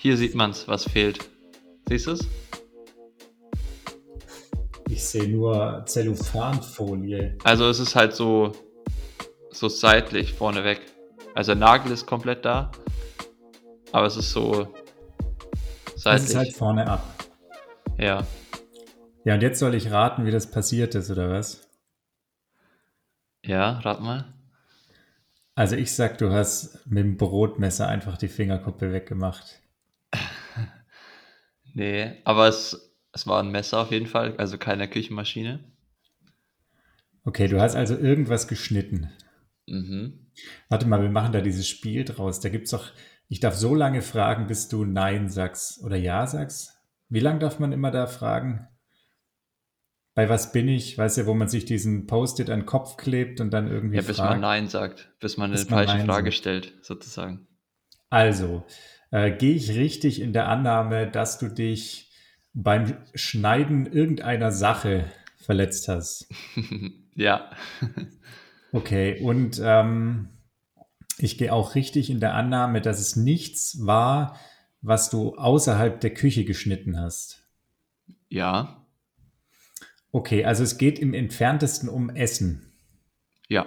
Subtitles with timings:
[0.00, 1.28] hier sieht man es, was fehlt.
[1.86, 2.26] Siehst du es?
[4.88, 7.36] Ich sehe nur Zellophanfolie.
[7.44, 8.52] Also es ist halt so,
[9.50, 10.80] so seitlich vorneweg.
[11.34, 12.70] Also der Nagel ist komplett da,
[13.92, 14.72] aber es ist so
[15.96, 16.24] seitlich.
[16.24, 17.02] Es ist halt vorne ab.
[17.98, 18.26] Ja.
[19.24, 21.68] Ja, und jetzt soll ich raten, wie das passiert ist, oder was?
[23.44, 24.32] Ja, rat mal.
[25.54, 29.59] Also ich sag, du hast mit dem Brotmesser einfach die Fingerkuppe weggemacht.
[31.74, 35.64] Nee, aber es, es war ein Messer auf jeden Fall, also keine Küchenmaschine.
[37.24, 39.10] Okay, du hast also irgendwas geschnitten.
[39.66, 40.30] Mhm.
[40.68, 42.40] Warte mal, wir machen da dieses Spiel draus.
[42.40, 42.92] Da gibt's doch,
[43.28, 46.72] ich darf so lange fragen, bis du Nein sagst oder Ja sagst.
[47.08, 48.66] Wie lange darf man immer da fragen?
[50.14, 50.98] Bei was bin ich?
[50.98, 53.96] Weißt du, wo man sich diesen Post-it an den Kopf klebt und dann irgendwie.
[53.96, 54.30] Ja, bis fragt.
[54.30, 56.34] man Nein sagt, bis man Bis eine man falsche Nein Frage sagt.
[56.36, 57.46] stellt, sozusagen.
[58.08, 58.64] Also,
[59.10, 62.12] äh, gehe ich richtig in der Annahme, dass du dich
[62.52, 65.04] beim Schneiden irgendeiner Sache
[65.36, 66.28] verletzt hast?
[67.14, 67.50] ja.
[68.72, 70.28] Okay, und ähm,
[71.18, 74.38] ich gehe auch richtig in der Annahme, dass es nichts war,
[74.80, 77.44] was du außerhalb der Küche geschnitten hast.
[78.28, 78.76] ja.
[80.12, 82.72] Okay, also es geht im entferntesten um Essen.
[83.48, 83.66] Ja.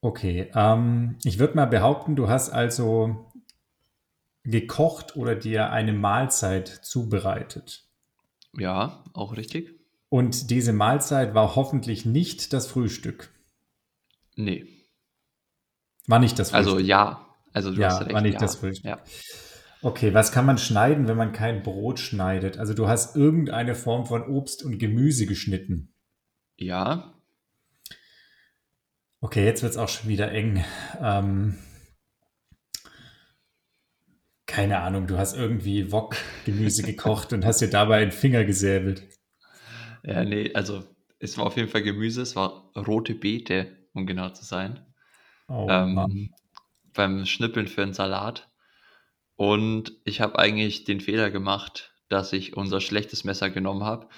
[0.00, 3.27] Okay, ähm, ich würde mal behaupten, du hast also
[4.50, 7.84] gekocht oder dir eine Mahlzeit zubereitet.
[8.56, 9.78] Ja, auch richtig?
[10.08, 13.30] Und diese Mahlzeit war hoffentlich nicht das Frühstück.
[14.36, 14.66] Nee.
[16.06, 16.66] War nicht das Frühstück.
[16.74, 17.24] Also ja.
[17.52, 18.12] Also du Ja, hast recht.
[18.14, 18.40] war nicht ja.
[18.40, 18.84] das Frühstück.
[18.86, 19.02] Ja.
[19.82, 22.58] Okay, was kann man schneiden, wenn man kein Brot schneidet?
[22.58, 25.92] Also du hast irgendeine Form von Obst und Gemüse geschnitten.
[26.56, 27.14] ja.
[29.20, 30.64] Okay, jetzt wird es auch schon wieder eng.
[31.02, 31.58] Ähm,
[34.58, 39.04] keine Ahnung, du hast irgendwie Wok-Gemüse gekocht und hast dir dabei einen Finger gesäbelt.
[40.02, 40.82] Ja, nee, also
[41.20, 44.84] es war auf jeden Fall Gemüse, es war rote Beete, um genau zu sein.
[45.46, 46.34] Oh, ähm,
[46.92, 48.50] beim Schnippeln für einen Salat.
[49.36, 54.08] Und ich habe eigentlich den Fehler gemacht, dass ich unser schlechtes Messer genommen habe,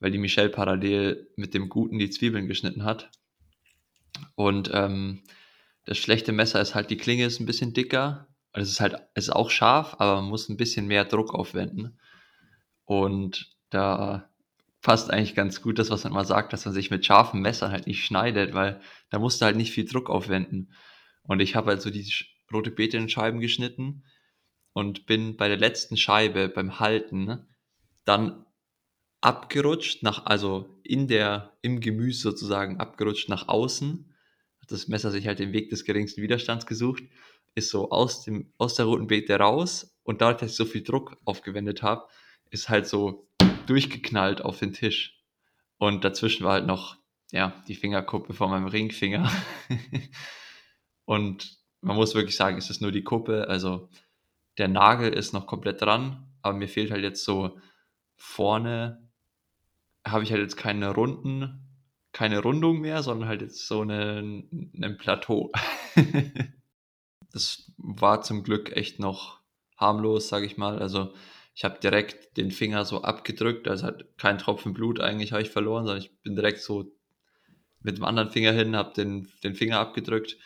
[0.00, 3.10] weil die Michelle parallel mit dem guten die Zwiebeln geschnitten hat.
[4.34, 5.22] Und ähm,
[5.86, 8.27] das schlechte Messer ist halt, die Klinge ist ein bisschen dicker.
[8.52, 11.34] Also Es ist halt, es ist auch scharf, aber man muss ein bisschen mehr Druck
[11.34, 11.98] aufwenden.
[12.84, 14.30] Und da
[14.80, 17.72] passt eigentlich ganz gut das, was man immer sagt, dass man sich mit scharfen Messern
[17.72, 20.72] halt nicht schneidet, weil da musst du halt nicht viel Druck aufwenden.
[21.22, 22.10] Und ich habe halt so die
[22.52, 24.04] rote Beete in Scheiben geschnitten
[24.72, 27.46] und bin bei der letzten Scheibe beim Halten
[28.04, 28.46] dann
[29.20, 34.14] abgerutscht, nach, also in der, im Gemüse sozusagen abgerutscht nach außen.
[34.60, 37.02] Hat das Messer sich halt den Weg des geringsten Widerstands gesucht,
[37.58, 40.82] ist so aus, dem, aus der roten Beete raus und dadurch, dass ich so viel
[40.82, 42.08] Druck aufgewendet habe,
[42.50, 43.28] ist halt so
[43.66, 45.22] durchgeknallt auf den Tisch.
[45.76, 46.96] Und dazwischen war halt noch,
[47.30, 49.30] ja, die Fingerkuppe von meinem Ringfinger.
[51.04, 53.88] und man muss wirklich sagen, es ist nur die Kuppe, also
[54.56, 57.58] der Nagel ist noch komplett dran, aber mir fehlt halt jetzt so
[58.16, 59.08] vorne,
[60.06, 61.68] habe ich halt jetzt keine Runden,
[62.12, 65.52] keine Rundung mehr, sondern halt jetzt so ein Plateau.
[67.38, 69.38] das war zum Glück echt noch
[69.76, 70.80] harmlos, sage ich mal.
[70.80, 71.14] Also
[71.54, 75.50] ich habe direkt den Finger so abgedrückt, also hat kein Tropfen Blut eigentlich habe ich
[75.50, 76.90] verloren, sondern ich bin direkt so
[77.80, 80.36] mit dem anderen Finger hin, habe den, den Finger abgedrückt.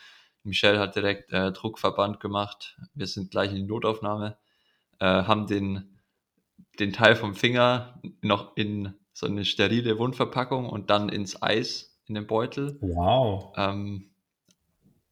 [0.43, 2.77] Michelle hat direkt äh, Druckverband gemacht.
[2.93, 4.37] Wir sind gleich in die Notaufnahme,
[4.99, 5.97] äh, haben den,
[6.79, 12.13] den Teil vom Finger noch in so eine sterile Wundverpackung und dann ins Eis in
[12.13, 12.77] den Beutel.
[12.81, 13.51] Wow.
[13.57, 14.11] Ähm,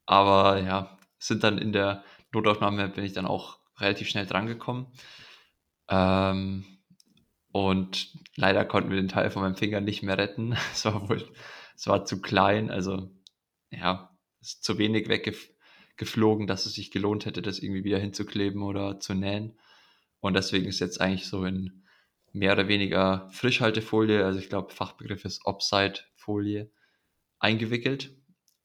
[0.05, 4.87] aber ja, sind dann in der Notaufnahme bin ich dann auch relativ schnell drangekommen.
[5.87, 6.65] Ähm,
[7.51, 10.55] und leider konnten wir den Teil von meinem Finger nicht mehr retten.
[10.73, 11.23] Es war wohl,
[11.75, 13.11] es war zu klein, also
[13.69, 18.63] ja, es ist zu wenig weggeflogen, dass es sich gelohnt hätte, das irgendwie wieder hinzukleben
[18.63, 19.59] oder zu nähen.
[20.19, 21.83] Und deswegen ist jetzt eigentlich so in
[22.33, 26.71] mehr oder weniger Frischhaltefolie, also ich glaube, Fachbegriff ist Offside-Folie,
[27.39, 28.15] eingewickelt.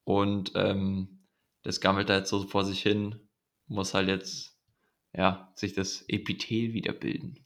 [0.04, 1.15] Und ähm,
[1.66, 3.16] das gammelt da jetzt so vor sich hin,
[3.66, 4.56] muss halt jetzt
[5.12, 7.44] ja, sich das Epithel wieder bilden.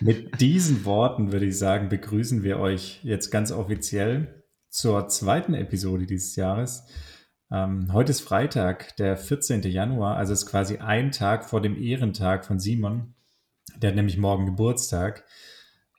[0.00, 6.04] Mit diesen Worten würde ich sagen, begrüßen wir euch jetzt ganz offiziell zur zweiten Episode
[6.04, 6.84] dieses Jahres.
[7.50, 9.62] Ähm, heute ist Freitag, der 14.
[9.62, 13.14] Januar, also ist quasi ein Tag vor dem Ehrentag von Simon.
[13.78, 15.24] Der hat nämlich morgen Geburtstag.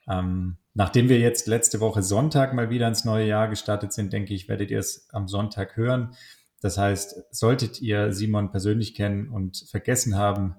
[0.06, 4.34] Ähm, nachdem wir jetzt letzte Woche Sonntag mal wieder ins neue Jahr gestartet sind, denke
[4.34, 6.14] ich, werdet ihr es am Sonntag hören.
[6.60, 10.56] Das heißt, solltet ihr Simon persönlich kennen und vergessen haben,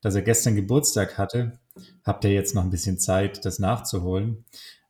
[0.00, 1.58] dass er gestern Geburtstag hatte,
[2.04, 4.44] habt ihr jetzt noch ein bisschen Zeit, das nachzuholen.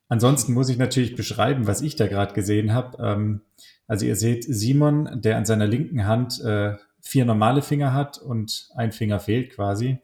[0.09, 3.03] Ansonsten muss ich natürlich beschreiben, was ich da gerade gesehen habe.
[3.03, 3.41] Ähm,
[3.87, 8.69] also ihr seht Simon, der an seiner linken Hand äh, vier normale Finger hat und
[8.75, 9.99] ein Finger fehlt quasi.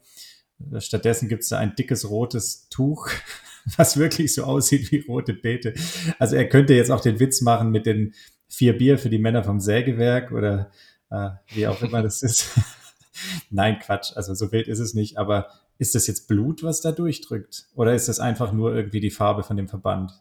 [0.79, 3.11] Stattdessen gibt es da ein dickes rotes Tuch,
[3.77, 5.75] was wirklich so aussieht wie rote Beete.
[6.19, 8.15] Also er könnte jetzt auch den Witz machen mit den
[8.49, 10.71] vier Bier für die Männer vom Sägewerk oder
[11.11, 12.51] äh, wie auch immer das ist.
[13.51, 14.13] Nein, Quatsch.
[14.17, 15.19] Also so wild ist es nicht.
[15.19, 15.49] Aber
[15.79, 17.67] ist das jetzt Blut, was da durchdrückt?
[17.75, 20.13] Oder ist das einfach nur irgendwie die Farbe von dem Verband?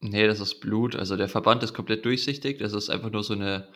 [0.00, 0.96] Nee, das ist Blut.
[0.96, 2.58] Also der Verband ist komplett durchsichtig.
[2.58, 3.68] Das ist einfach nur so eine,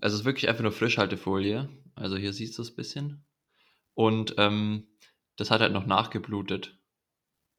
[0.00, 1.68] also es ist wirklich einfach nur Frischhaltefolie.
[1.94, 3.24] Also hier siehst du es ein bisschen.
[3.94, 4.86] Und ähm,
[5.36, 6.78] das hat halt noch nachgeblutet.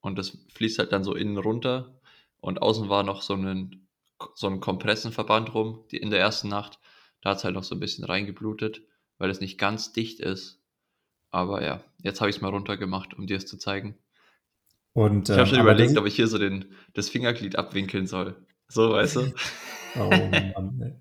[0.06, 2.00] Und das fließt halt dann so innen runter.
[2.40, 3.88] Und außen war noch so ein,
[4.36, 6.80] so ein Kompressenverband rum, die in der ersten Nacht.
[7.22, 8.84] Da hat es halt noch so ein bisschen reingeblutet,
[9.18, 10.62] weil es nicht ganz dicht ist.
[11.32, 13.98] Aber ja, jetzt habe ich es mal runtergemacht, um dir es zu zeigen.
[14.94, 18.36] Und, ich habe schon ähm, überlegt, ob ich hier so den, das Fingerglied abwinkeln soll.
[18.68, 19.34] So, weißt du?
[19.98, 21.00] Oh Mann,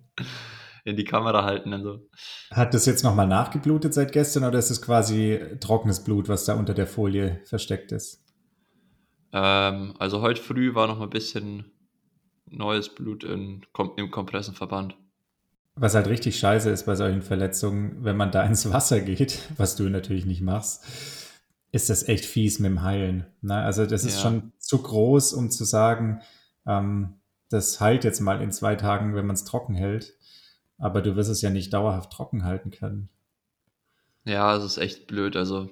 [0.84, 2.08] In die Kamera halten und so.
[2.52, 6.54] Hat das jetzt nochmal nachgeblutet seit gestern oder ist es quasi trockenes Blut, was da
[6.54, 8.23] unter der Folie versteckt ist?
[9.34, 11.64] Ähm, also heute früh war noch mal ein bisschen
[12.46, 13.66] neues Blut in,
[13.96, 14.96] im Kompressenverband.
[15.74, 19.74] Was halt richtig scheiße ist bei solchen Verletzungen, wenn man da ins Wasser geht, was
[19.74, 20.84] du natürlich nicht machst,
[21.72, 23.26] ist das echt fies mit dem Heilen.
[23.42, 23.56] Ne?
[23.56, 24.22] Also das ist ja.
[24.22, 26.22] schon zu groß, um zu sagen,
[26.64, 27.14] ähm,
[27.50, 30.14] das heilt jetzt mal in zwei Tagen, wenn man es trocken hält.
[30.78, 33.08] Aber du wirst es ja nicht dauerhaft trocken halten können.
[34.24, 35.34] Ja, es ist echt blöd.
[35.34, 35.70] Also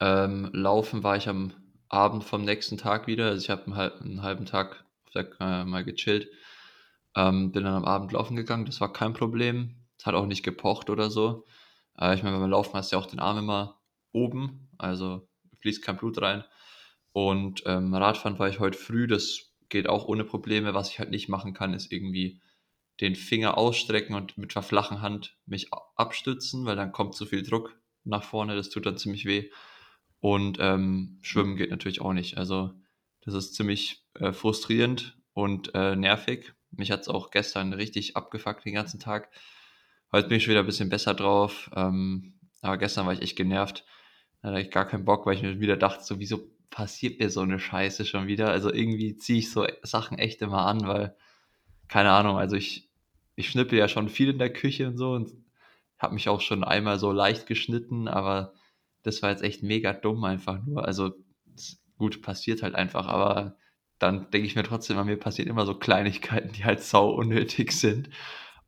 [0.00, 1.52] ähm, laufen war ich am
[1.88, 3.26] Abend vom nächsten Tag wieder.
[3.26, 6.28] Also ich habe einen, halb, einen, halben Tag äh, mal gechillt
[7.18, 9.74] ähm, bin dann am Abend laufen gegangen, das war kein Problem.
[10.04, 11.44] Hat auch nicht gepocht oder so.
[11.98, 13.80] Äh, ich meine, wenn man laufen, hast du ja auch den Arm immer
[14.12, 15.28] oben, also
[15.60, 16.44] fließt kein Blut rein.
[17.12, 20.74] Und ähm, Radfahren war ich heute früh, das geht auch ohne Probleme.
[20.74, 22.40] Was ich halt nicht machen kann, ist irgendwie
[23.00, 27.42] den Finger ausstrecken und mit der flachen Hand mich abstützen, weil dann kommt zu viel
[27.42, 29.50] Druck nach vorne, das tut dann ziemlich weh.
[30.20, 32.38] Und ähm, Schwimmen geht natürlich auch nicht.
[32.38, 32.72] Also
[33.22, 36.54] das ist ziemlich äh, frustrierend und äh, nervig.
[36.70, 39.30] Mich hat es auch gestern richtig abgefuckt den ganzen Tag.
[40.12, 41.70] Heute bin ich schon wieder ein bisschen besser drauf.
[41.74, 43.84] Ähm, aber gestern war ich echt genervt.
[44.42, 47.30] Da hatte ich gar keinen Bock, weil ich mir wieder dachte, so, wieso passiert mir
[47.30, 48.50] so eine Scheiße schon wieder?
[48.50, 51.16] Also irgendwie ziehe ich so Sachen echt immer an, weil,
[51.88, 52.88] keine Ahnung, also ich,
[53.36, 55.32] ich schnippel ja schon viel in der Küche und so und
[55.98, 58.54] habe mich auch schon einmal so leicht geschnitten, aber
[59.08, 60.84] das war jetzt echt mega dumm einfach nur.
[60.84, 61.12] Also
[61.96, 63.56] gut, passiert halt einfach, aber
[63.98, 67.72] dann denke ich mir trotzdem, an mir passieren immer so Kleinigkeiten, die halt sau unnötig
[67.72, 68.10] sind.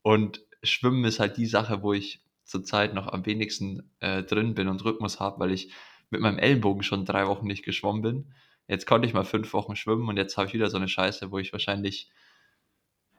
[0.02, 4.68] Und Schwimmen ist halt die Sache, wo ich zurzeit noch am wenigsten äh, drin bin
[4.68, 5.72] und Rhythmus habe, weil ich
[6.10, 8.34] mit meinem Ellenbogen schon drei Wochen nicht geschwommen bin.
[8.66, 11.30] Jetzt konnte ich mal fünf Wochen schwimmen und jetzt habe ich wieder so eine Scheiße,
[11.30, 12.10] wo ich wahrscheinlich,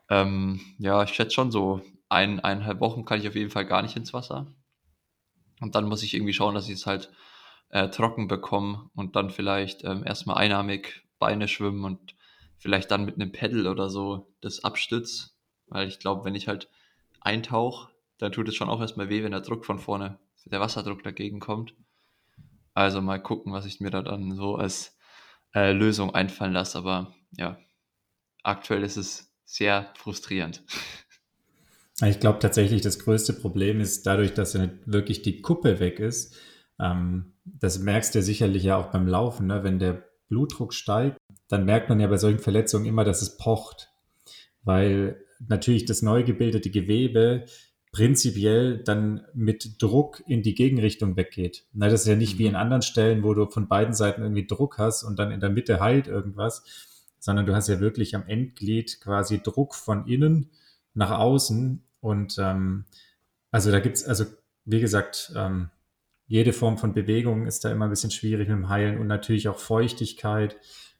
[0.09, 3.81] ähm, ja, ich schätze schon so ein, eineinhalb Wochen kann ich auf jeden Fall gar
[3.83, 4.47] nicht ins Wasser.
[5.61, 7.09] Und dann muss ich irgendwie schauen, dass ich es halt
[7.69, 12.15] äh, trocken bekomme und dann vielleicht ähm, erstmal einarmig Beine schwimmen und
[12.57, 15.37] vielleicht dann mit einem Pedal oder so das abstützt.
[15.67, 16.69] Weil ich glaube, wenn ich halt
[17.21, 21.03] eintauche, dann tut es schon auch erstmal weh, wenn der Druck von vorne, der Wasserdruck
[21.03, 21.73] dagegen kommt.
[22.73, 24.97] Also mal gucken, was ich mir da dann so als
[25.53, 26.77] äh, Lösung einfallen lasse.
[26.77, 27.57] Aber ja,
[28.43, 30.63] aktuell ist es sehr frustrierend.
[32.03, 36.35] Ich glaube tatsächlich, das größte Problem ist dadurch, dass ja wirklich die Kuppe weg ist.
[36.79, 39.63] Ähm, das merkst du sicherlich ja auch beim Laufen, ne?
[39.63, 41.17] wenn der Blutdruck steigt,
[41.47, 43.91] dann merkt man ja bei solchen Verletzungen immer, dass es pocht,
[44.63, 47.45] weil natürlich das neu gebildete Gewebe
[47.91, 51.65] prinzipiell dann mit Druck in die Gegenrichtung weggeht.
[51.73, 52.39] Na, das ist ja nicht mhm.
[52.39, 55.41] wie in anderen Stellen, wo du von beiden Seiten irgendwie Druck hast und dann in
[55.41, 56.63] der Mitte heilt irgendwas,
[57.19, 60.49] sondern du hast ja wirklich am Endglied quasi Druck von innen
[60.93, 62.85] nach außen und ähm,
[63.51, 64.25] also da gibt's also
[64.65, 65.69] wie gesagt, ähm,
[66.27, 69.49] jede Form von Bewegung ist da immer ein bisschen schwierig mit dem Heilen und natürlich
[69.49, 70.55] auch Feuchtigkeit.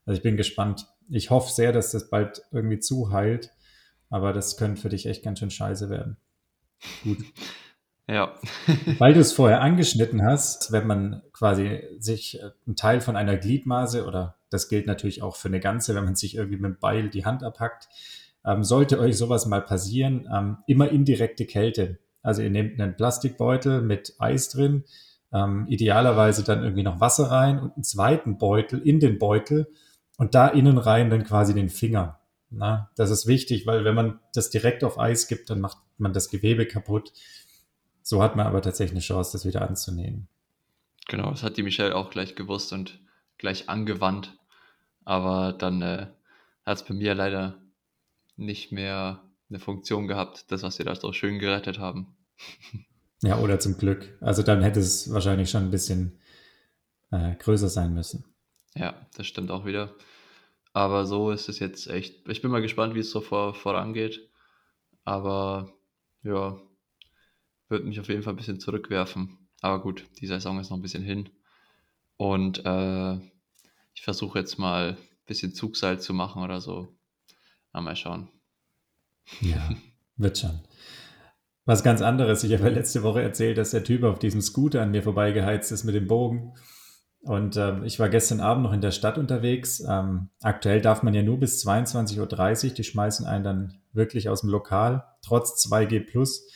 [0.06, 0.88] Also ich bin gespannt.
[1.10, 3.52] Ich hoffe sehr, dass das bald irgendwie zuheilt,
[4.10, 6.18] aber das könnte für dich echt ganz schön scheiße werden.
[7.04, 7.20] Gut.
[8.08, 8.36] Ja.
[8.98, 13.38] Weil du es vorher angeschnitten hast, wenn man quasi sich äh, einen Teil von einer
[13.38, 16.80] Gliedmaße oder das gilt natürlich auch für eine ganze, wenn man sich irgendwie mit dem
[16.80, 17.88] Beil die Hand abhackt,
[18.46, 22.00] ähm, sollte euch sowas mal passieren, ähm, immer indirekte Kälte.
[22.22, 24.84] Also ihr nehmt einen Plastikbeutel mit Eis drin,
[25.34, 29.68] ähm, idealerweise dann irgendwie noch Wasser rein und einen zweiten Beutel in den Beutel
[30.18, 32.20] und da innen rein dann quasi den Finger.
[32.50, 36.12] Na, das ist wichtig, weil wenn man das direkt auf Eis gibt, dann macht man
[36.12, 37.14] das Gewebe kaputt.
[38.02, 40.28] So hat man aber tatsächlich eine Chance, das wieder anzunehmen.
[41.08, 43.00] Genau, das hat die Michelle auch gleich gewusst und
[43.38, 44.38] gleich angewandt.
[45.06, 46.08] Aber dann äh,
[46.66, 47.58] hat es bei mir leider
[48.42, 52.16] nicht mehr eine Funktion gehabt, das, was wir da so schön gerettet haben.
[53.24, 54.18] Ja, oder zum Glück.
[54.20, 56.18] Also dann hätte es wahrscheinlich schon ein bisschen
[57.12, 58.26] äh, größer sein müssen.
[58.74, 59.94] Ja, das stimmt auch wieder.
[60.74, 62.28] Aber so ist es jetzt echt.
[62.28, 64.28] Ich bin mal gespannt, wie es so vor, vorangeht.
[65.04, 65.72] Aber
[66.24, 66.60] ja,
[67.70, 69.38] wird mich auf jeden Fall ein bisschen zurückwerfen.
[69.62, 71.30] Aber gut, die Saison ist noch ein bisschen hin.
[72.18, 73.16] Und äh,
[73.94, 76.98] ich versuche jetzt mal ein bisschen Zugseil zu machen oder so.
[77.80, 78.30] Mal schauen.
[79.40, 79.70] Ja,
[80.18, 80.60] wird schon.
[81.66, 82.44] Was ganz anderes.
[82.44, 85.84] Ich habe letzte Woche erzählt, dass der Typ auf diesem Scooter an mir vorbeigeheizt ist
[85.84, 86.54] mit dem Bogen.
[87.22, 89.82] Und ähm, ich war gestern Abend noch in der Stadt unterwegs.
[89.88, 92.74] Ähm, aktuell darf man ja nur bis 22.30 Uhr.
[92.74, 96.50] Die schmeißen einen dann wirklich aus dem Lokal, trotz 2G Plus.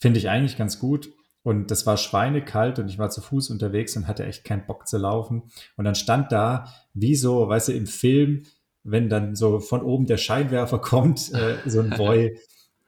[0.00, 1.10] Finde ich eigentlich ganz gut.
[1.42, 4.86] Und das war schweinekalt und ich war zu Fuß unterwegs und hatte echt keinen Bock
[4.86, 5.50] zu laufen.
[5.76, 8.44] Und dann stand da, wie so, weißt du, im Film,
[8.84, 12.38] wenn dann so von oben der Scheinwerfer kommt, äh, so ein Boy.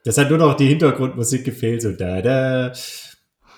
[0.04, 2.72] Das hat nur noch die Hintergrundmusik gefehlt, so da da.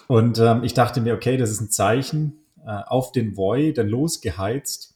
[0.07, 3.89] Und ähm, ich dachte mir, okay, das ist ein Zeichen äh, auf den Voy dann
[3.89, 4.95] losgeheizt.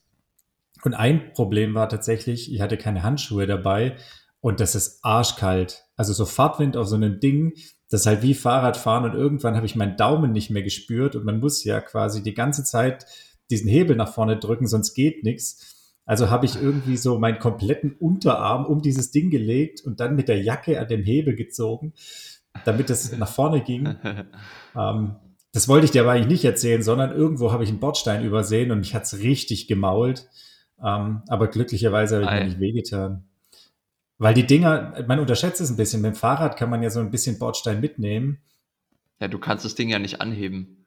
[0.82, 3.96] Und ein Problem war tatsächlich, ich hatte keine Handschuhe dabei
[4.40, 5.84] und das ist arschkalt.
[5.96, 7.52] Also so Fahrtwind auf so einem Ding,
[7.90, 11.24] das ist halt wie Fahrradfahren und irgendwann habe ich meinen Daumen nicht mehr gespürt und
[11.24, 13.04] man muss ja quasi die ganze Zeit
[13.50, 15.69] diesen Hebel nach vorne drücken, sonst geht nichts.
[16.10, 20.26] Also habe ich irgendwie so meinen kompletten Unterarm um dieses Ding gelegt und dann mit
[20.26, 21.92] der Jacke an dem Hebel gezogen,
[22.64, 23.94] damit es nach vorne ging.
[24.76, 25.14] ähm,
[25.52, 28.72] das wollte ich dir aber eigentlich nicht erzählen, sondern irgendwo habe ich einen Bordstein übersehen
[28.72, 30.28] und mich hat es richtig gemault.
[30.84, 32.40] Ähm, aber glücklicherweise habe ich Ei.
[32.40, 33.28] mir nicht wehgetan.
[34.18, 36.02] Weil die Dinger, man unterschätzt es ein bisschen.
[36.02, 38.38] Mit dem Fahrrad kann man ja so ein bisschen Bordstein mitnehmen.
[39.20, 40.79] Ja, du kannst das Ding ja nicht anheben.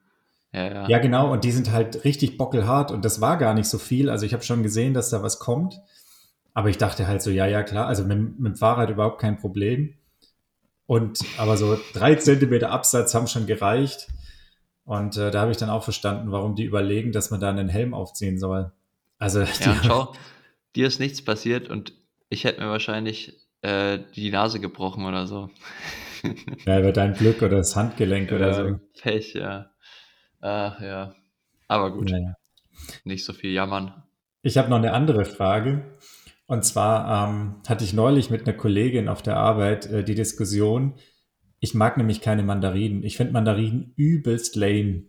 [0.54, 0.88] Ja, ja.
[0.88, 1.32] ja, genau.
[1.32, 2.92] Und die sind halt richtig bockelhart.
[2.92, 4.08] Und das war gar nicht so viel.
[4.08, 5.80] Also ich habe schon gesehen, dass da was kommt.
[6.54, 7.88] Aber ich dachte halt so, ja, ja, klar.
[7.88, 9.94] Also mit, mit dem Fahrrad überhaupt kein Problem.
[10.86, 14.06] Und aber so drei Zentimeter Absatz haben schon gereicht.
[14.84, 17.68] Und äh, da habe ich dann auch verstanden, warum die überlegen, dass man da einen
[17.68, 18.70] Helm aufziehen soll.
[19.18, 20.12] Also, ja, schau,
[20.76, 21.94] dir ist nichts passiert und
[22.28, 25.50] ich hätte mir wahrscheinlich äh, die Nase gebrochen oder so.
[26.66, 28.80] ja, über dein Glück oder das Handgelenk oder so.
[29.00, 29.70] Pech, ja.
[30.44, 31.14] Ach ja.
[31.68, 32.10] Aber gut.
[32.10, 32.34] Naja.
[33.04, 34.02] Nicht so viel jammern.
[34.42, 35.96] Ich habe noch eine andere Frage.
[36.46, 40.94] Und zwar ähm, hatte ich neulich mit einer Kollegin auf der Arbeit äh, die Diskussion,
[41.60, 43.02] ich mag nämlich keine Mandarinen.
[43.04, 45.04] Ich finde Mandarinen übelst lame.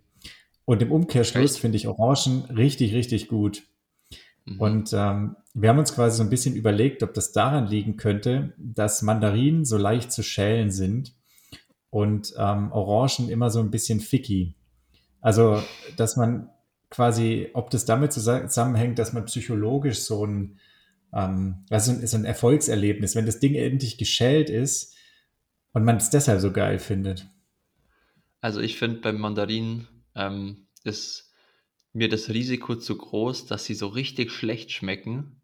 [0.63, 3.63] Und im Umkehrschluss finde ich Orangen richtig, richtig gut.
[4.45, 4.59] Mhm.
[4.61, 8.53] Und ähm, wir haben uns quasi so ein bisschen überlegt, ob das daran liegen könnte,
[8.57, 11.13] dass Mandarinen so leicht zu schälen sind
[11.89, 14.55] und ähm, Orangen immer so ein bisschen ficky.
[15.25, 15.63] Also,
[15.97, 16.51] dass man
[16.91, 20.59] quasi, ob das damit zusammenhängt, dass man psychologisch so ein,
[21.13, 24.95] ähm, also ist ein Erfolgserlebnis, wenn das Ding endlich geschält ist,
[25.73, 27.27] und man es deshalb so geil findet.
[28.39, 31.33] Also ich finde beim Mandarinen ähm, ist
[31.91, 35.41] mir das Risiko zu groß, dass sie so richtig schlecht schmecken,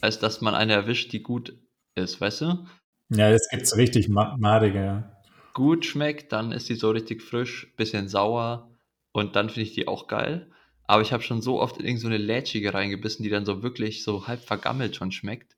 [0.00, 1.54] als dass man eine erwischt, die gut
[1.96, 2.66] ist, weißt du?
[3.10, 5.04] Ja, das gibt es richtig madige.
[5.52, 8.71] Gut schmeckt, dann ist sie so richtig frisch, bisschen sauer
[9.12, 10.50] und dann finde ich die auch geil.
[10.84, 14.02] Aber ich habe schon so oft in irgendeine so Lätschige reingebissen, die dann so wirklich
[14.02, 15.56] so halb vergammelt schon schmeckt.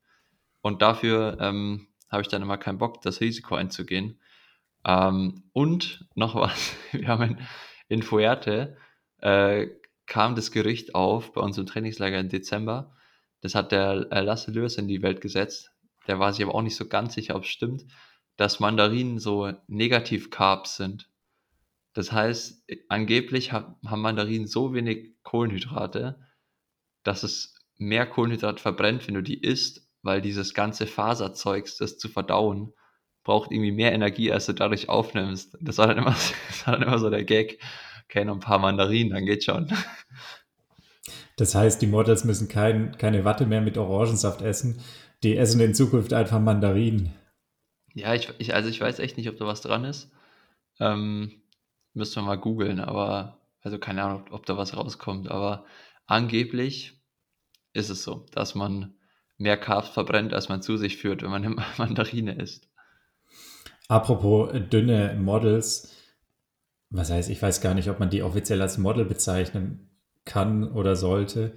[0.61, 4.19] Und dafür ähm, habe ich dann immer keinen Bock, das Risiko einzugehen.
[4.85, 7.47] Ähm, und noch was, wir haben in,
[7.87, 8.77] in Fuerte,
[9.21, 9.67] äh,
[10.05, 12.95] kam das Gericht auf bei unserem Trainingslager im Dezember.
[13.41, 15.71] Das hat der äh, Lasse Lürs in die Welt gesetzt.
[16.07, 17.85] Der war sich aber auch nicht so ganz sicher, ob es stimmt,
[18.37, 21.09] dass Mandarinen so Negativ-Carbs sind.
[21.95, 26.19] Das heißt, angeblich haben Mandarinen so wenig Kohlenhydrate,
[27.03, 32.09] dass es mehr Kohlenhydrat verbrennt, wenn du die isst, weil dieses ganze Faserzeugs, das zu
[32.09, 32.73] verdauen,
[33.23, 35.57] braucht irgendwie mehr Energie, als du dadurch aufnimmst.
[35.61, 36.15] Das war dann immer,
[36.47, 37.59] das war dann immer so der Gag.
[38.03, 39.71] Okay, noch ein paar Mandarinen, dann geht schon.
[41.37, 44.81] Das heißt, die Models müssen kein, keine Watte mehr mit Orangensaft essen.
[45.23, 47.13] Die essen in Zukunft einfach Mandarinen.
[47.93, 50.11] Ja, ich, ich, also ich weiß echt nicht, ob da was dran ist.
[50.79, 51.41] Ähm,
[51.95, 55.65] müssen wir mal googeln, aber, also keine Ahnung, ob, ob da was rauskommt, aber
[56.05, 57.01] angeblich
[57.73, 58.95] ist es so, dass man
[59.37, 62.69] mehr Carbs verbrennt, als man zu sich führt, wenn man eine Mandarine isst.
[63.87, 65.93] Apropos dünne Models,
[66.89, 69.89] was heißt, ich weiß gar nicht, ob man die offiziell als Model bezeichnen
[70.23, 71.53] kann oder sollte.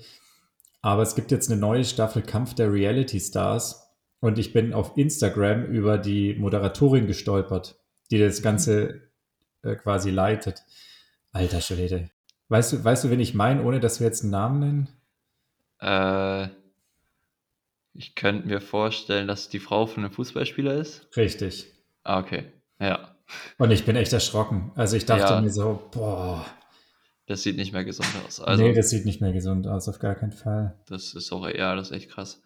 [0.83, 4.97] Aber es gibt jetzt eine neue Staffel Kampf der Reality Stars und ich bin auf
[4.97, 7.81] Instagram über die Moderatorin gestolpert,
[8.11, 9.08] die das Ganze
[9.63, 10.63] äh, quasi leitet.
[11.33, 12.11] Alter Schwede.
[12.49, 14.89] Weißt du, weißt du, wen ich meine, ohne dass wir jetzt einen Namen nennen?
[15.81, 16.49] Äh,
[17.95, 21.09] ich könnte mir vorstellen, dass die Frau von einem Fußballspieler ist.
[21.17, 21.73] Richtig.
[22.05, 22.45] Ah, okay.
[22.81, 23.17] Ja.
[23.59, 24.73] Und ich bin echt erschrocken.
[24.77, 25.41] Also ich dachte Ja.
[25.41, 26.47] mir so, boah,
[27.27, 28.41] Das sieht nicht mehr gesund aus.
[28.41, 30.79] Also, nee, das sieht nicht mehr gesund aus, auf gar keinen Fall.
[30.87, 32.41] das ist auch, ja, das ist echt krass.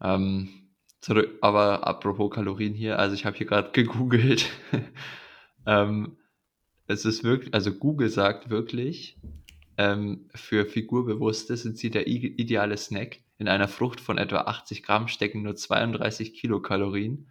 [0.00, 0.48] Ähm,
[1.02, 4.46] zurück, aber apropos Kalorien hier, also ich habe hier gerade gegoogelt.
[5.66, 6.16] Ähm,
[6.86, 9.18] es ist wirklich, also Google sagt wirklich,
[9.76, 13.20] ähm, für Figurbewusste sind sie der ideale Snack.
[13.38, 17.30] In einer Frucht von etwa 80 Gramm stecken nur 32 Kilokalorien.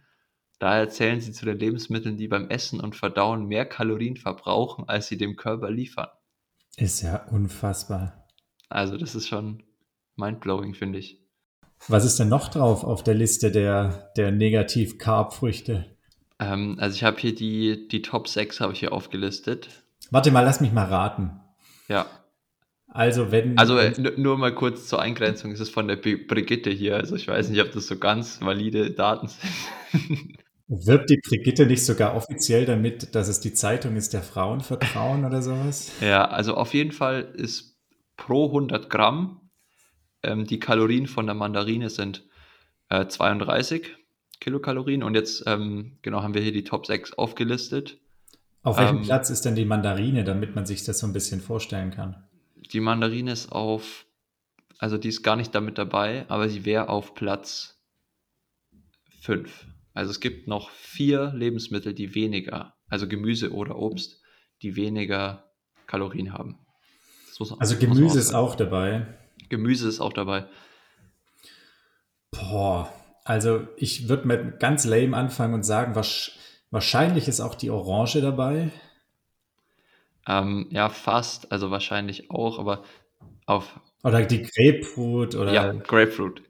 [0.58, 5.08] Daher zählen sie zu den Lebensmitteln, die beim Essen und Verdauen mehr Kalorien verbrauchen, als
[5.08, 6.08] sie dem Körper liefern.
[6.76, 8.26] Ist ja unfassbar.
[8.68, 9.62] Also das ist schon
[10.16, 11.20] mindblowing, finde ich.
[11.88, 15.93] Was ist denn noch drauf auf der Liste der, der Negativ-Carb-Früchte?
[16.44, 19.68] Ähm, also ich habe hier die, die Top 6 habe ich hier aufgelistet.
[20.10, 21.40] Warte mal, lass mich mal raten.
[21.88, 22.06] Ja,
[22.88, 23.58] Also wenn...
[23.58, 27.28] also äh, nur mal kurz zur Eingrenzung, es ist von der Brigitte hier, also ich
[27.28, 30.38] weiß nicht, ob das so ganz valide Daten sind.
[30.66, 35.24] Wirbt die Brigitte nicht sogar offiziell damit, dass es die Zeitung ist der Frauen vertrauen
[35.24, 35.92] oder sowas?
[36.00, 37.78] ja, also auf jeden Fall ist
[38.16, 39.44] pro 100 Gramm
[40.24, 42.24] ähm, die Kalorien von der Mandarine sind
[42.88, 43.94] äh, 32
[44.44, 47.98] Kilokalorien und jetzt ähm, genau haben wir hier die Top 6 aufgelistet.
[48.62, 51.40] Auf welchem Ähm, Platz ist denn die Mandarine, damit man sich das so ein bisschen
[51.40, 52.28] vorstellen kann?
[52.72, 54.04] Die Mandarine ist auf,
[54.78, 57.80] also die ist gar nicht damit dabei, aber sie wäre auf Platz
[59.22, 59.66] 5.
[59.94, 64.20] Also es gibt noch vier Lebensmittel, die weniger, also Gemüse oder Obst,
[64.60, 65.50] die weniger
[65.86, 66.58] Kalorien haben.
[67.38, 68.44] Muss- Also Gemüse ist sagen.
[68.46, 69.06] auch dabei.
[69.48, 70.46] Gemüse ist auch dabei.
[72.30, 72.92] Boah,
[73.24, 76.32] also ich würde mit ganz lame anfangen und sagen, wasch-
[76.70, 78.70] wahrscheinlich ist auch die Orange dabei.
[80.26, 82.84] Ähm, ja, fast, also wahrscheinlich auch, aber
[83.46, 86.42] auf, Oder die Grapefruit oder ja, Grapefruit.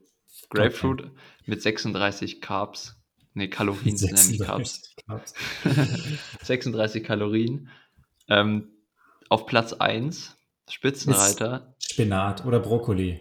[0.49, 1.11] Grapefruit
[1.45, 2.95] mit 36 Carbs.
[3.33, 4.93] Nee, Kalorien sind nicht Carbs.
[5.05, 5.33] 36 Carbs.
[6.43, 7.69] 36 Kalorien.
[8.29, 8.71] Ähm,
[9.29, 10.37] auf Platz 1,
[10.69, 13.19] Spitzenreiter, Spinat oder Brokkoli.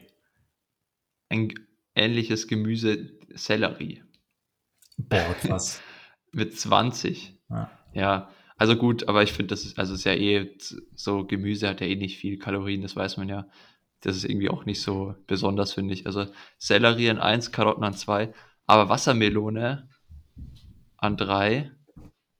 [1.31, 1.53] ein
[1.95, 4.03] ähnliches Gemüse, Sellerie,
[4.97, 5.81] Boah, krass.
[6.33, 7.39] mit 20.
[7.51, 7.71] Ja.
[7.93, 10.57] Ja, also gut, aber ich finde, das ist, also ist ja eh
[10.95, 13.49] so, Gemüse hat ja eh nicht viel Kalorien, das weiß man ja.
[14.01, 16.07] Das ist irgendwie auch nicht so besonders, finde ich.
[16.07, 16.27] Also
[16.59, 18.35] Sellerie an 1, Karotten an 2,
[18.67, 19.89] aber Wassermelone
[20.99, 21.71] an 3.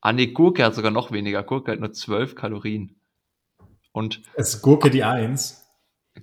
[0.01, 1.41] Ah ne, Gurke hat sogar noch weniger.
[1.41, 2.99] Gurke hat nur 12 Kalorien.
[3.91, 5.65] Und Es ist Gurke die Eins.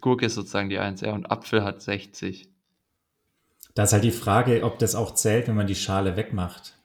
[0.00, 2.51] Gurke ist sozusagen die 1, ja, und Apfel hat 60.
[3.74, 6.76] Da ist halt die Frage, ob das auch zählt, wenn man die Schale wegmacht.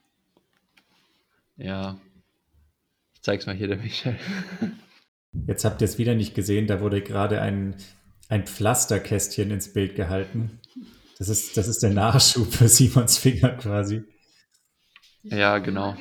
[1.57, 1.99] Ja.
[3.13, 4.17] Ich zeig's mal hier, der Michael.
[5.47, 7.75] Jetzt habt ihr es wieder nicht gesehen, da wurde gerade ein,
[8.29, 10.59] ein Pflasterkästchen ins Bild gehalten.
[11.17, 14.03] Das ist, das ist der Nachschub für Simons Finger quasi.
[15.23, 15.95] Ja, genau.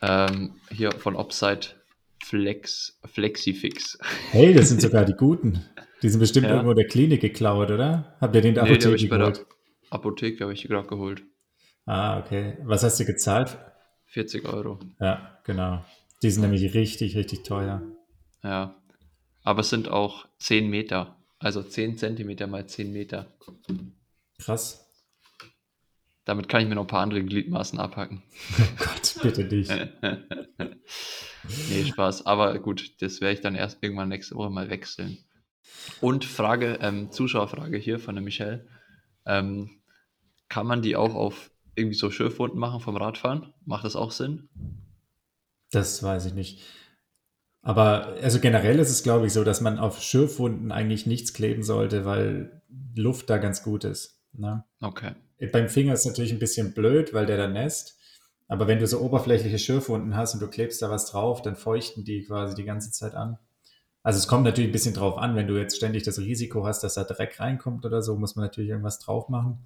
[0.00, 1.66] Ähm, hier von Upside
[2.22, 3.98] Flex, Flexifix.
[4.30, 5.64] Hey, das sind sogar die guten.
[6.02, 6.52] Die sind bestimmt Ja.
[6.52, 8.16] irgendwo in der Klinik geklaut, oder?
[8.20, 9.46] Habt ihr den in der Nee, Apotheke ich bei der geholt?
[9.90, 11.22] Apotheke habe ich gerade geholt.
[11.86, 12.58] Ah, okay.
[12.64, 13.56] Was hast du gezahlt?
[14.06, 14.78] 40 Euro.
[15.00, 15.84] Ja, genau.
[16.22, 17.82] Die sind nämlich richtig, richtig teuer.
[18.42, 18.74] Ja.
[19.42, 21.16] Aber es sind auch 10 Meter.
[21.38, 23.26] Also 10 Zentimeter mal 10 Meter.
[24.38, 24.84] Krass.
[26.24, 28.22] Damit kann ich mir noch ein paar andere Gliedmaßen abhacken.
[28.58, 29.70] Oh Gott, bitte nicht.
[31.70, 32.26] Nee, Spaß.
[32.26, 35.16] Aber gut, das werde ich dann erst irgendwann nächste Woche mal wechseln.
[36.00, 38.66] Und Frage, ähm, Zuschauerfrage hier von der Michelle.
[39.26, 39.70] Ähm,
[40.48, 43.52] kann man die auch auf irgendwie so Schürfwunden machen vom Radfahren?
[43.64, 44.48] Macht das auch Sinn?
[45.70, 46.62] Das weiß ich nicht.
[47.62, 51.62] Aber also generell ist es, glaube ich, so, dass man auf Schürfwunden eigentlich nichts kleben
[51.62, 52.62] sollte, weil
[52.94, 54.22] Luft da ganz gut ist.
[54.32, 54.64] Ne?
[54.80, 55.12] Okay.
[55.52, 57.98] Beim Finger ist es natürlich ein bisschen blöd, weil der da nässt.
[58.48, 62.04] Aber wenn du so oberflächliche Schürfwunden hast und du klebst da was drauf, dann feuchten
[62.04, 63.38] die quasi die ganze Zeit an.
[64.08, 66.80] Also es kommt natürlich ein bisschen drauf an, wenn du jetzt ständig das Risiko hast,
[66.82, 69.58] dass da Dreck reinkommt oder so, muss man natürlich irgendwas drauf machen.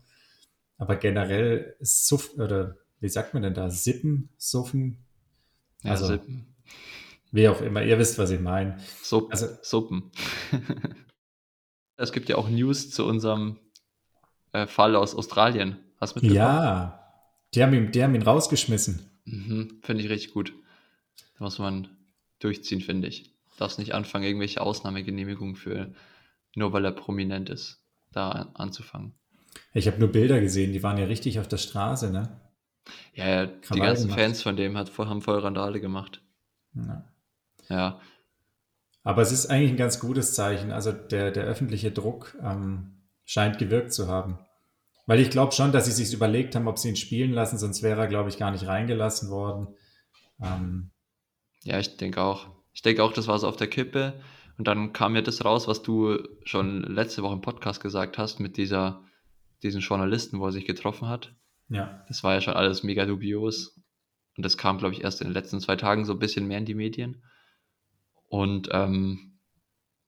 [0.78, 3.70] Aber generell Suff, oder wie sagt man denn da?
[3.70, 4.98] Sippen, Suffen,
[5.85, 6.57] Ja, Also- Sippen.
[7.31, 7.85] wie auch immer.
[7.85, 8.78] Ihr wisst, was ich meine.
[9.05, 10.11] Supp, Also- Suppen.
[11.96, 13.61] es gibt ja auch News zu unserem
[14.52, 15.76] äh, Fall aus Australien.
[16.00, 16.37] Hast du mitbekommen?
[16.37, 17.12] Ja,
[17.55, 19.09] die haben, ihn, die haben ihn rausgeschmissen.
[19.24, 20.52] Mhm, finde ich richtig gut.
[21.38, 21.88] Da muss man
[22.40, 23.28] durchziehen, finde ich.
[23.58, 25.92] Darfst nicht anfangen, irgendwelche Ausnahmegenehmigungen für,
[26.54, 29.14] nur weil er prominent ist, da an, anzufangen.
[29.74, 32.40] Ich habe nur Bilder gesehen, die waren ja richtig auf der Straße, ne?
[33.14, 34.20] Ja, ja die ganzen gemacht.
[34.20, 36.22] Fans von dem hat, haben voll Randale gemacht.
[36.74, 37.04] Ja.
[37.68, 38.00] Ja,
[39.02, 40.72] Aber es ist eigentlich ein ganz gutes Zeichen.
[40.72, 44.38] Also der, der öffentliche Druck ähm, scheint gewirkt zu haben.
[45.06, 47.82] Weil ich glaube schon, dass sie sich überlegt haben, ob sie ihn spielen lassen, sonst
[47.82, 49.68] wäre er, glaube ich, gar nicht reingelassen worden.
[50.40, 50.90] Ähm,
[51.62, 52.48] ja, ich denke auch.
[52.72, 54.20] Ich denke auch, das war so auf der Kippe.
[54.58, 58.38] Und dann kam mir das raus, was du schon letzte Woche im Podcast gesagt hast,
[58.38, 59.04] mit dieser,
[59.62, 61.35] diesen Journalisten, wo er sich getroffen hat.
[61.68, 63.80] ja, Das war ja schon alles mega dubios.
[64.37, 66.58] Und das kam, glaube ich, erst in den letzten zwei Tagen so ein bisschen mehr
[66.58, 67.22] in die Medien.
[68.28, 69.38] Und ähm,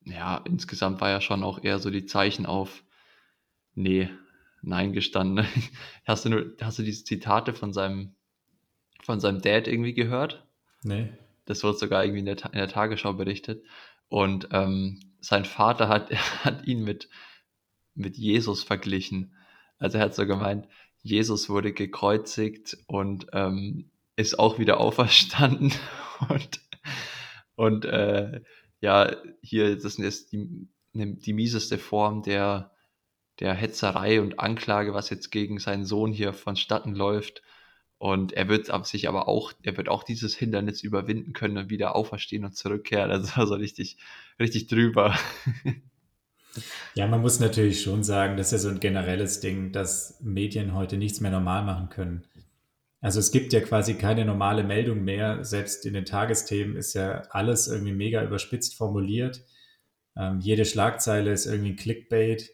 [0.05, 2.85] ja, insgesamt war ja schon auch eher so die Zeichen auf
[3.74, 4.09] nee,
[4.62, 5.46] nein gestanden.
[6.07, 8.14] Hast du nur, hast du diese Zitate von seinem,
[9.03, 10.46] von seinem Dad irgendwie gehört?
[10.83, 11.12] nee.
[11.46, 13.64] Das wurde sogar irgendwie in der, in der Tagesschau berichtet.
[14.09, 16.11] Und ähm, sein Vater hat,
[16.44, 17.09] hat ihn mit,
[17.94, 19.35] mit Jesus verglichen.
[19.78, 20.68] Also er hat so gemeint,
[21.02, 25.72] Jesus wurde gekreuzigt und ähm, ist auch wieder auferstanden.
[26.28, 26.61] Und,
[27.57, 28.40] und äh,
[28.80, 32.72] ja, hier, das ist die, ne- die mieseste Form der,
[33.40, 37.42] der Hetzerei und Anklage, was jetzt gegen seinen Sohn hier vonstatten läuft.
[38.05, 41.97] Und er wird sich aber auch, er wird auch dieses Hindernis überwinden können und wieder
[41.97, 43.11] auferstehen und zurückkehren.
[43.11, 43.97] Also war so richtig,
[44.38, 45.17] richtig drüber.
[46.95, 50.73] Ja, man muss natürlich schon sagen, das ist ja so ein generelles Ding, dass Medien
[50.73, 52.25] heute nichts mehr normal machen können.
[53.01, 55.43] Also es gibt ja quasi keine normale Meldung mehr.
[55.43, 59.45] Selbst in den Tagesthemen ist ja alles irgendwie mega überspitzt formuliert.
[60.17, 62.53] Ähm, jede Schlagzeile ist irgendwie ein Clickbait.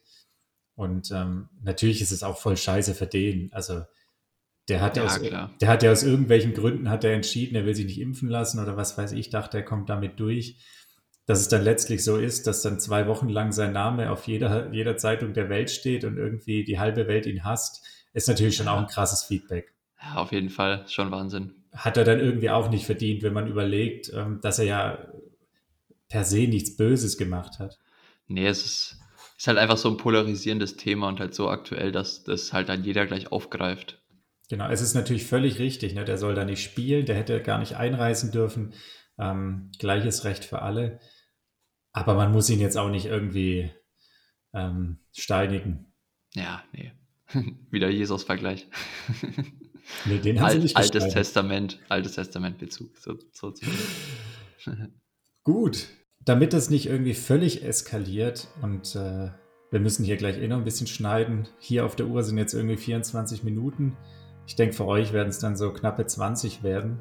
[0.77, 3.53] Und ähm, natürlich ist es auch voll scheiße für den.
[3.53, 3.83] Also
[4.69, 5.51] der hat, Ja, aus, klar.
[5.61, 8.61] der hat ja aus irgendwelchen Gründen hat er entschieden, er will sich nicht impfen lassen
[8.61, 10.57] oder was weiß ich, dachte, er kommt damit durch.
[11.27, 14.73] Dass es dann letztlich so ist, dass dann zwei Wochen lang sein Name auf jeder,
[14.73, 18.69] jeder Zeitung der Welt steht und irgendwie die halbe Welt ihn hasst, ist natürlich schon
[18.69, 19.73] auch ein krasses Feedback.
[20.03, 21.55] Ja, auf jeden Fall, schon Wahnsinn.
[21.73, 24.99] Hat er dann irgendwie auch nicht verdient, wenn man überlegt, ähm, dass er ja
[26.09, 27.79] per se nichts Böses gemacht hat.
[28.27, 28.99] Nee, es ist,
[29.39, 32.83] ist halt einfach so ein polarisierendes Thema und halt so aktuell, dass das halt dann
[32.83, 34.01] jeder gleich aufgreift.
[34.51, 36.05] Genau, es ist natürlich völlig richtig, ne?
[36.05, 38.75] der soll da nicht spielen, der hätte gar nicht einreisen dürfen.
[39.17, 40.99] Ähm, gleiches Recht für alle.
[41.93, 43.71] Aber man muss ihn jetzt auch nicht irgendwie
[44.53, 45.93] ähm, steinigen.
[46.35, 46.93] Ja, nee.
[47.71, 48.69] Wieder Jesus-Vergleich.
[50.05, 51.17] Nee, den haben sie nicht altes gesteinigt.
[51.17, 52.97] Testament, altes Testament-Bezug.
[52.97, 53.53] So, so
[55.45, 55.89] Gut,
[56.21, 59.31] damit das nicht irgendwie völlig eskaliert und äh,
[59.71, 61.49] wir müssen hier gleich eh noch ein bisschen schneiden.
[61.59, 63.97] Hier auf der Uhr sind jetzt irgendwie 24 Minuten.
[64.51, 66.99] Ich denke, für euch werden es dann so knappe 20 werden.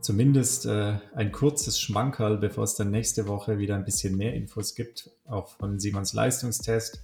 [0.00, 4.74] Zumindest äh, ein kurzes Schmankerl, bevor es dann nächste Woche wieder ein bisschen mehr Infos
[4.74, 7.02] gibt, auch von Simons Leistungstest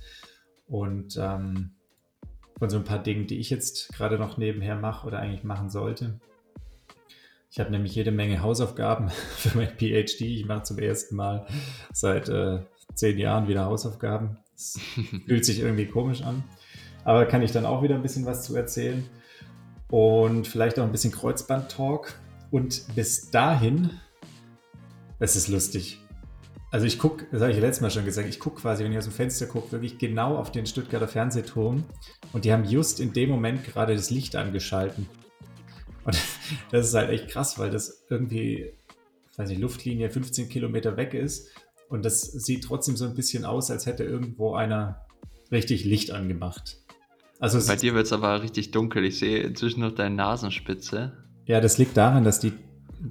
[0.68, 1.72] und ähm,
[2.58, 5.68] von so ein paar Dingen, die ich jetzt gerade noch nebenher mache oder eigentlich machen
[5.68, 6.18] sollte.
[7.50, 10.22] Ich habe nämlich jede Menge Hausaufgaben für mein PhD.
[10.22, 11.46] Ich mache zum ersten Mal
[11.92, 12.60] seit äh,
[12.94, 14.38] zehn Jahren wieder Hausaufgaben.
[14.56, 14.80] Es
[15.26, 16.42] fühlt sich irgendwie komisch an.
[17.04, 19.06] Aber kann ich dann auch wieder ein bisschen was zu erzählen.
[19.90, 22.14] Und vielleicht auch ein bisschen Kreuzband-Talk.
[22.50, 23.90] Und bis dahin,
[25.18, 26.00] es ist lustig.
[26.70, 28.98] Also ich gucke, das habe ich letztes Mal schon gesagt, ich gucke quasi, wenn ich
[28.98, 31.84] aus dem Fenster gucke, wirklich genau auf den Stuttgarter Fernsehturm.
[32.32, 35.08] Und die haben just in dem Moment gerade das Licht angeschalten.
[36.04, 36.16] Und
[36.70, 38.72] das ist halt echt krass, weil das irgendwie,
[39.36, 41.48] weiß nicht, Luftlinie 15 Kilometer weg ist.
[41.88, 45.06] Und das sieht trotzdem so ein bisschen aus, als hätte irgendwo einer
[45.50, 46.76] richtig Licht angemacht.
[47.40, 49.04] Also Bei dir wird es aber richtig dunkel.
[49.04, 51.12] Ich sehe inzwischen noch deine Nasenspitze
[51.48, 52.52] ja, das liegt daran, dass die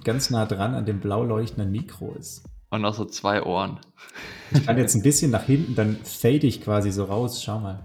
[0.04, 2.44] ganz nah dran an dem blau leuchtenden Mikro ist.
[2.70, 3.80] und noch so zwei Ohren.
[4.52, 7.42] Ich kann jetzt ein bisschen nach hinten, dann fade ich quasi so raus.
[7.44, 7.84] Schau mal.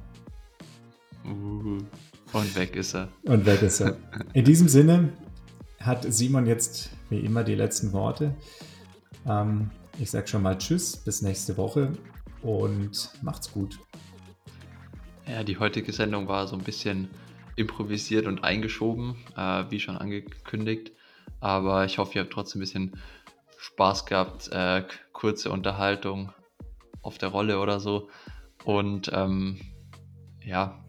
[1.24, 1.78] Uh,
[2.34, 3.08] und weg ist er.
[3.22, 3.96] Und weg ist er.
[4.34, 5.14] In diesem Sinne
[5.80, 8.34] hat Simon jetzt wie immer die letzten Worte.
[9.26, 11.92] Ähm, ich sage schon mal Tschüss, bis nächste Woche
[12.42, 13.78] und macht's gut.
[15.26, 17.08] Ja, die heutige Sendung war so ein bisschen
[17.56, 20.92] improvisiert und eingeschoben, äh, wie schon angekündigt.
[21.40, 22.92] Aber ich hoffe, ihr habt trotzdem ein bisschen
[23.58, 24.48] Spaß gehabt.
[24.48, 26.32] Äh, kurze Unterhaltung
[27.02, 28.10] auf der Rolle oder so.
[28.64, 29.60] Und ähm,
[30.44, 30.84] ja,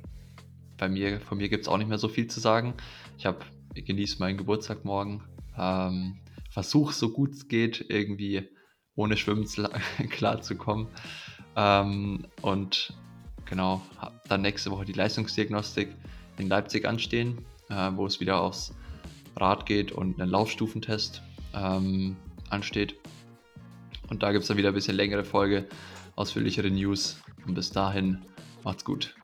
[0.78, 2.74] bei mir, von mir gibt es auch nicht mehr so viel zu sagen.
[3.18, 3.40] Ich habe
[3.76, 5.24] genieße meinen Geburtstag morgen.
[5.58, 6.18] Ähm,
[6.50, 8.50] Versuche so gut es geht, irgendwie
[8.96, 9.48] ohne Schwimmen
[10.10, 10.88] klarzukommen.
[11.56, 12.94] Ähm, und
[13.54, 15.90] genau, hab dann nächste Woche die Leistungsdiagnostik
[16.40, 17.38] in Leipzig anstehen,
[17.70, 18.74] äh, wo es wieder aufs
[19.38, 21.22] Rad geht und ein Laufstufentest
[21.54, 22.16] ähm,
[22.50, 22.96] ansteht.
[24.10, 25.68] Und da gibt es dann wieder ein bisschen längere Folge,
[26.16, 27.22] ausführlichere News.
[27.46, 28.26] Und bis dahin,
[28.64, 29.16] macht's gut.